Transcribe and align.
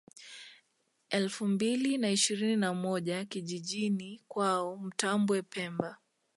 Elfu 1.09 1.47
mbili 1.47 1.97
na 1.97 2.11
ishirini 2.11 2.55
na 2.55 2.73
moja 2.73 3.25
kijijiini 3.25 4.21
kwao 4.27 4.77
Mtambwe 4.77 5.41
pemba 5.41 5.97